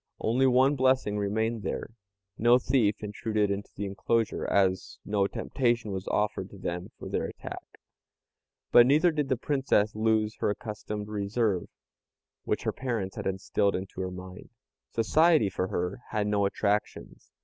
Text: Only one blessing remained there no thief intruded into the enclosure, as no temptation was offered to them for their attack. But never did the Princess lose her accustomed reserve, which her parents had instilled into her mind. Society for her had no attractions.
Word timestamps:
Only 0.19 0.47
one 0.47 0.75
blessing 0.75 1.19
remained 1.19 1.61
there 1.61 1.91
no 2.35 2.57
thief 2.57 3.03
intruded 3.03 3.51
into 3.51 3.69
the 3.75 3.85
enclosure, 3.85 4.47
as 4.47 4.97
no 5.05 5.27
temptation 5.27 5.91
was 5.91 6.07
offered 6.07 6.49
to 6.49 6.57
them 6.57 6.89
for 6.97 7.07
their 7.07 7.25
attack. 7.25 7.77
But 8.71 8.87
never 8.87 9.11
did 9.11 9.29
the 9.29 9.37
Princess 9.37 9.93
lose 9.93 10.37
her 10.37 10.49
accustomed 10.49 11.07
reserve, 11.07 11.67
which 12.45 12.63
her 12.63 12.73
parents 12.73 13.15
had 13.15 13.27
instilled 13.27 13.75
into 13.75 14.01
her 14.01 14.09
mind. 14.09 14.49
Society 14.89 15.51
for 15.51 15.67
her 15.67 15.99
had 16.09 16.25
no 16.25 16.47
attractions. 16.47 17.29